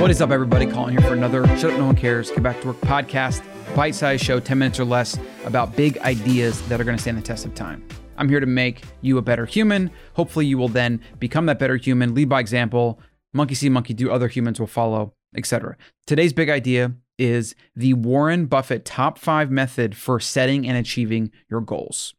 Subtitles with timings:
[0.00, 0.64] What is up, everybody?
[0.64, 3.44] Colin here for another Shut Up No One Cares, Get Back to Work podcast,
[3.76, 7.18] bite sized show, 10 minutes or less, about big ideas that are going to stand
[7.18, 7.86] the test of time.
[8.16, 9.90] I'm here to make you a better human.
[10.14, 12.98] Hopefully, you will then become that better human, lead by example,
[13.34, 15.76] monkey see, monkey do, other humans will follow, etc.
[16.06, 21.60] Today's big idea is the Warren Buffett top five method for setting and achieving your
[21.60, 22.14] goals.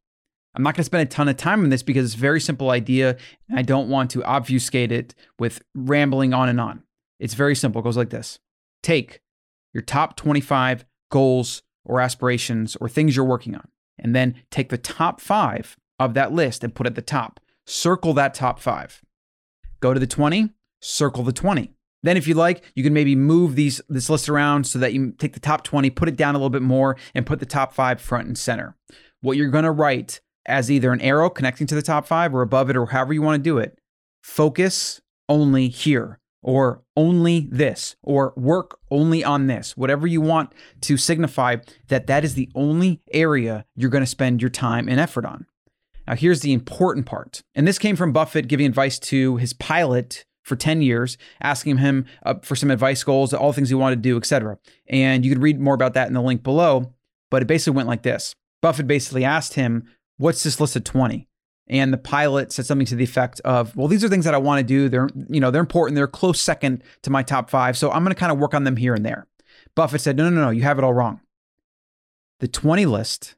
[0.54, 2.42] I'm not going to spend a ton of time on this because it's a very
[2.42, 3.18] simple idea.
[3.50, 6.84] And I don't want to obfuscate it with rambling on and on.
[7.22, 7.80] It's very simple.
[7.80, 8.40] It goes like this
[8.84, 9.22] Take
[9.74, 14.78] your top 25 goals or aspirations or things you're working on, and then take the
[14.78, 17.40] top five of that list and put at the top.
[17.66, 19.02] Circle that top five.
[19.80, 20.50] Go to the 20,
[20.82, 21.74] circle the 20.
[22.04, 25.12] Then, if you like, you can maybe move these this list around so that you
[25.12, 27.74] take the top 20, put it down a little bit more, and put the top
[27.74, 28.76] five front and center.
[29.22, 32.42] What you're going to write as either an arrow connecting to the top five or
[32.42, 33.78] above it, or however you want to do it,
[34.24, 40.98] focus only here or only this or work only on this whatever you want to
[40.98, 41.56] signify
[41.88, 45.46] that that is the only area you're going to spend your time and effort on.
[46.08, 50.26] Now here's the important part and this came from buffett giving advice to his pilot
[50.44, 53.98] for 10 years asking him uh, for some advice goals all the things he wanted
[53.98, 56.94] to do etc and you could read more about that in the link below
[57.32, 58.36] but it basically went like this.
[58.62, 61.28] Buffett basically asked him what's this list of 20
[61.72, 64.38] and the pilot said something to the effect of, "Well, these are things that I
[64.38, 64.90] want to do.
[64.90, 65.96] They're, you know, they're important.
[65.96, 68.66] They're close second to my top five, so I'm going to kind of work on
[68.66, 69.26] them here and there."
[69.74, 71.22] Buffett said, "No, no, no, you have it all wrong.
[72.42, 73.36] The 20 list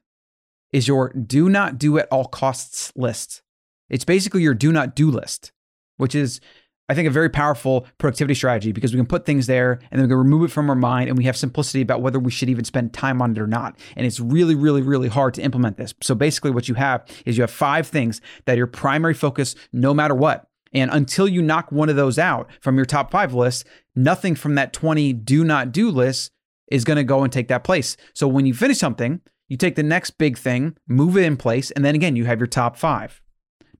[0.72, 3.42] is your do not do at all costs list.
[3.88, 5.52] It's basically your do not do list,
[5.96, 6.40] which is
[6.88, 10.02] I think a very powerful productivity strategy because we can put things there and then
[10.02, 12.50] we can remove it from our mind and we have simplicity about whether we should
[12.50, 13.78] even spend time on it or not.
[13.96, 15.94] And it's really, really, really hard to implement this.
[16.02, 19.54] So basically, what you have is you have five things that are your primary focus
[19.72, 20.46] no matter what.
[20.74, 24.56] And until you knock one of those out from your top five list, nothing from
[24.56, 26.32] that 20 do not do list
[26.70, 27.96] is going to go and take that place.
[28.12, 31.70] So when you finish something, you take the next big thing, move it in place,
[31.70, 33.22] and then again, you have your top five.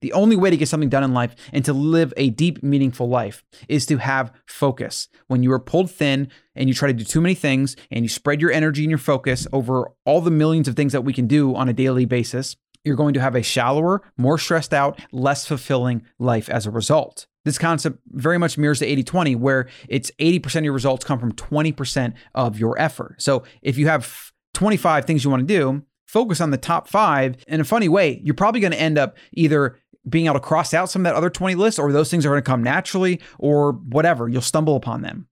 [0.01, 3.07] The only way to get something done in life and to live a deep, meaningful
[3.07, 5.07] life is to have focus.
[5.27, 8.09] When you are pulled thin and you try to do too many things and you
[8.09, 11.27] spread your energy and your focus over all the millions of things that we can
[11.27, 15.45] do on a daily basis, you're going to have a shallower, more stressed out, less
[15.45, 17.25] fulfilling life as a result.
[17.43, 21.19] This concept very much mirrors the 80 20, where it's 80% of your results come
[21.19, 23.21] from 20% of your effort.
[23.21, 27.35] So if you have 25 things you want to do, focus on the top five.
[27.47, 29.77] In a funny way, you're probably going to end up either
[30.07, 32.29] being able to cross out some of that other 20 list, or those things are
[32.29, 34.27] going to come naturally, or whatever.
[34.29, 35.27] You'll stumble upon them.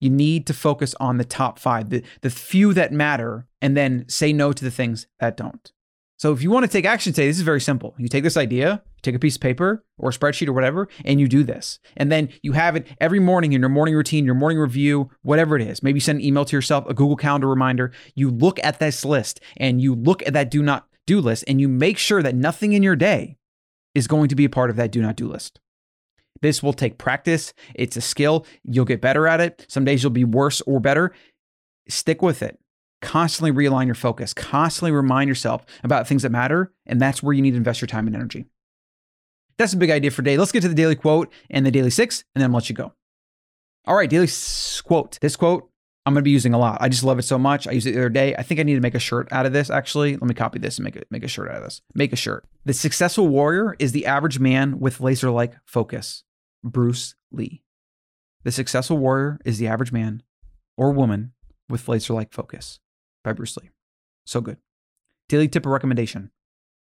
[0.00, 4.04] You need to focus on the top five, the, the few that matter, and then
[4.08, 5.72] say no to the things that don't.
[6.22, 7.94] So if you want to take action today, this is very simple.
[7.98, 11.20] You take this idea, take a piece of paper or a spreadsheet or whatever, and
[11.20, 11.80] you do this.
[11.96, 15.56] And then you have it every morning in your morning routine, your morning review, whatever
[15.56, 15.82] it is.
[15.82, 17.92] Maybe send an email to yourself, a Google Calendar reminder.
[18.14, 21.60] You look at this list and you look at that do not do list and
[21.60, 23.36] you make sure that nothing in your day
[23.94, 25.60] is going to be a part of that do not do list.
[26.40, 27.52] This will take practice.
[27.74, 28.46] It's a skill.
[28.64, 29.64] You'll get better at it.
[29.68, 31.12] Some days you'll be worse or better.
[31.88, 32.58] Stick with it.
[33.00, 34.34] Constantly realign your focus.
[34.34, 36.72] Constantly remind yourself about things that matter.
[36.86, 38.46] And that's where you need to invest your time and energy.
[39.58, 40.36] That's a big idea for today.
[40.36, 42.74] Let's get to the daily quote and the daily six, and then I'll let you
[42.74, 42.92] go.
[43.86, 44.28] All right, daily
[44.84, 45.18] quote.
[45.20, 45.68] This quote
[46.04, 46.78] I'm to be using a lot.
[46.80, 47.68] I just love it so much.
[47.68, 48.34] I used it the other day.
[48.34, 50.12] I think I need to make a shirt out of this actually.
[50.12, 51.80] Let me copy this and make it make a shirt out of this.
[51.94, 52.44] Make a shirt.
[52.64, 56.24] The successful warrior is the average man with laser-like focus.
[56.64, 57.62] Bruce Lee.
[58.42, 60.24] The successful warrior is the average man
[60.76, 61.32] or woman
[61.68, 62.80] with laser-like focus
[63.22, 63.70] by Bruce Lee.
[64.26, 64.56] So good.
[65.28, 66.32] Daily tip or recommendation.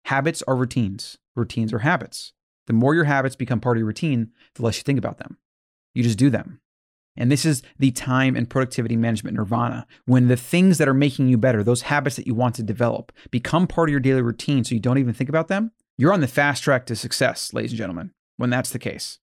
[0.06, 1.18] Habits are routines.
[1.36, 2.32] Routines are habits.
[2.66, 5.36] The more your habits become part of your routine, the less you think about them.
[5.94, 6.61] You just do them.
[7.16, 9.86] And this is the time and productivity management nirvana.
[10.06, 13.12] When the things that are making you better, those habits that you want to develop,
[13.30, 16.20] become part of your daily routine so you don't even think about them, you're on
[16.20, 19.18] the fast track to success, ladies and gentlemen, when that's the case.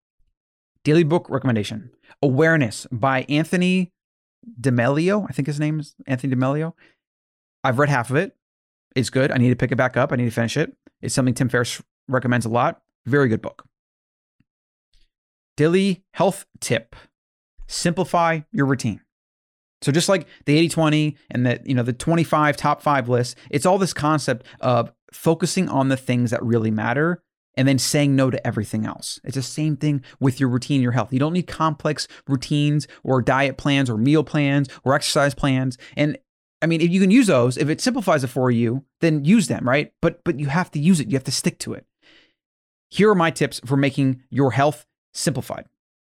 [0.83, 1.91] Daily book recommendation
[2.21, 3.91] Awareness by Anthony
[4.59, 5.25] DeMelio.
[5.29, 6.73] I think his name is Anthony DeMelio.
[7.63, 8.35] I've read half of it.
[8.95, 9.31] It's good.
[9.31, 10.11] I need to pick it back up.
[10.11, 10.75] I need to finish it.
[11.01, 12.81] It's something Tim Ferriss recommends a lot.
[13.05, 13.65] Very good book.
[15.57, 16.95] Daily health tip
[17.69, 18.99] simplify your routine.
[19.81, 23.65] So just like the 80-20 and the you know the 25 top 5 list, it's
[23.65, 27.23] all this concept of focusing on the things that really matter
[27.55, 29.19] and then saying no to everything else.
[29.23, 31.13] It's the same thing with your routine, your health.
[31.13, 35.77] You don't need complex routines or diet plans or meal plans or exercise plans.
[35.95, 36.17] And
[36.61, 39.47] I mean, if you can use those, if it simplifies it for you, then use
[39.47, 39.93] them, right?
[40.01, 41.07] But but you have to use it.
[41.07, 41.85] You have to stick to it.
[42.89, 45.65] Here are my tips for making your health simplified.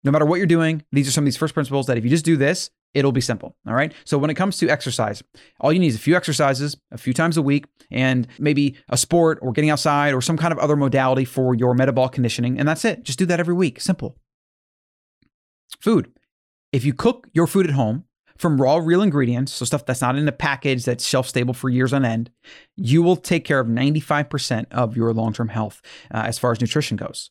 [0.02, 2.10] No matter what you're doing, these are some of these first principles that if you
[2.10, 3.56] just do this, it'll be simple.
[3.66, 3.92] All right.
[4.04, 5.22] So when it comes to exercise,
[5.60, 8.96] all you need is a few exercises a few times a week and maybe a
[8.96, 12.58] sport or getting outside or some kind of other modality for your metabolic conditioning.
[12.58, 13.02] And that's it.
[13.02, 13.80] Just do that every week.
[13.80, 14.16] Simple.
[15.80, 16.12] Food.
[16.72, 18.04] If you cook your food at home
[18.36, 21.68] from raw, real ingredients, so stuff that's not in a package that's shelf stable for
[21.68, 22.30] years on end,
[22.76, 25.82] you will take care of 95% of your long term health
[26.12, 27.30] uh, as far as nutrition goes.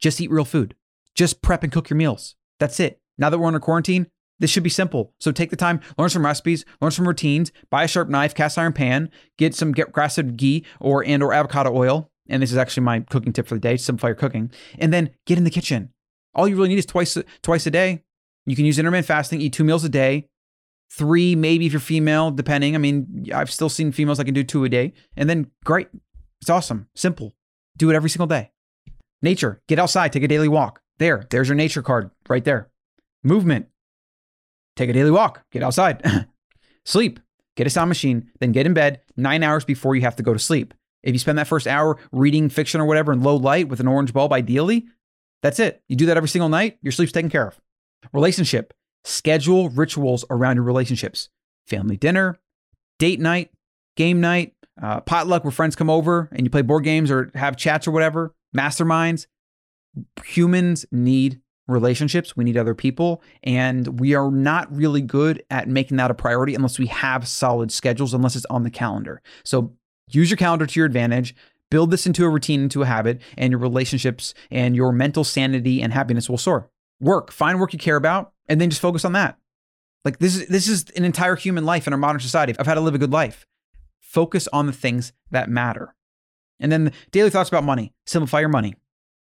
[0.00, 0.74] Just eat real food.
[1.18, 2.36] Just prep and cook your meals.
[2.60, 3.00] That's it.
[3.18, 4.06] Now that we're under quarantine,
[4.38, 5.14] this should be simple.
[5.18, 8.56] So take the time, learn some recipes, learn some routines, buy a sharp knife, cast
[8.56, 12.08] iron pan, get some grass-fed ghee or and or avocado oil.
[12.28, 15.10] And this is actually my cooking tip for the day: simplify your cooking, and then
[15.26, 15.92] get in the kitchen.
[16.36, 18.04] All you really need is twice twice a day.
[18.46, 20.28] You can use intermittent fasting, eat two meals a day,
[20.92, 22.76] three maybe if you're female, depending.
[22.76, 25.88] I mean, I've still seen females that can do two a day, and then great,
[26.40, 27.34] it's awesome, simple.
[27.76, 28.52] Do it every single day.
[29.20, 30.80] Nature, get outside, take a daily walk.
[30.98, 32.68] There, there's your nature card right there.
[33.22, 33.66] Movement,
[34.76, 36.28] take a daily walk, get outside.
[36.84, 37.20] sleep,
[37.56, 40.32] get a sound machine, then get in bed nine hours before you have to go
[40.32, 40.74] to sleep.
[41.02, 43.88] If you spend that first hour reading fiction or whatever in low light with an
[43.88, 44.86] orange bulb, ideally,
[45.42, 45.82] that's it.
[45.88, 47.60] You do that every single night, your sleep's taken care of.
[48.12, 48.74] Relationship,
[49.04, 51.28] schedule rituals around your relationships.
[51.66, 52.38] Family dinner,
[52.98, 53.50] date night,
[53.96, 57.56] game night, uh, potluck where friends come over and you play board games or have
[57.56, 59.26] chats or whatever, masterminds.
[60.24, 65.98] Humans need relationships, we need other people, and we are not really good at making
[65.98, 69.22] that a priority unless we have solid schedules, unless it's on the calendar.
[69.44, 69.74] So
[70.08, 71.34] use your calendar to your advantage.
[71.70, 75.82] Build this into a routine, into a habit, and your relationships and your mental sanity
[75.82, 76.70] and happiness will soar.
[76.98, 79.36] Work, find work you care about, and then just focus on that.
[80.04, 82.54] Like this is this is an entire human life in our modern society.
[82.58, 83.46] I've had to live a good life.
[84.00, 85.94] Focus on the things that matter.
[86.58, 87.92] And then the daily thoughts about money.
[88.06, 88.74] Simplify your money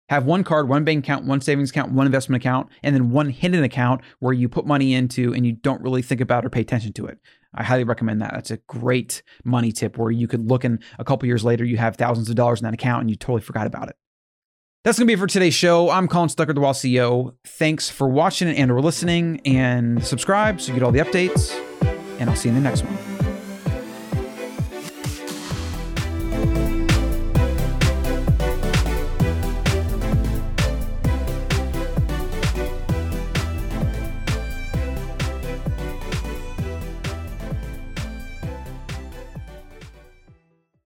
[0.09, 3.31] have one card, one bank account, one savings account, one investment account, and then one
[3.31, 6.61] hidden account where you put money into and you don't really think about or pay
[6.61, 7.19] attention to it.
[7.55, 8.33] I highly recommend that.
[8.33, 11.77] That's a great money tip where you could look and a couple years later, you
[11.77, 13.97] have thousands of dollars in that account and you totally forgot about it.
[14.85, 15.91] That's going to be it for today's show.
[15.91, 17.35] I'm Colin Stuckert, the Wild CEO.
[17.45, 21.53] Thanks for watching and or listening and subscribe so you get all the updates.
[22.21, 23.18] And I'll see you in the next one.